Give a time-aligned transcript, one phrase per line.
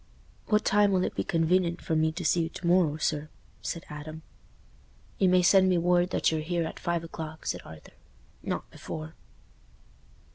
[0.47, 3.29] "What time will it be conven'ent for me to see you to morrow, sir?"
[3.61, 4.23] said Adam.
[5.19, 7.93] "You may send me word that you're here at five o'clock," said Arthur;
[8.41, 9.13] "not before."